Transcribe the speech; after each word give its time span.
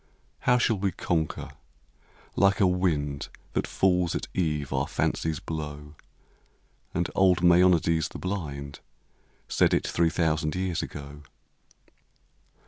How 0.49 0.57
shall 0.57 0.79
we 0.79 0.91
conquer? 0.91 1.51
Like 2.35 2.59
a 2.59 2.65
wind 2.65 3.29
That 3.53 3.67
falls 3.67 4.15
at 4.15 4.25
eve 4.33 4.73
our 4.73 4.87
fancies 4.87 5.39
blow, 5.39 5.75
v*iA 5.93 5.93
j. 5.93 5.95
And 6.95 7.09
old 7.13 7.43
Maeonides 7.43 8.07
the 8.07 8.17
blind 8.17 8.79
Said 9.47 9.75
it 9.75 9.85
three 9.85 10.09
thousand 10.09 10.55
years 10.55 10.81
ago. 10.81 11.21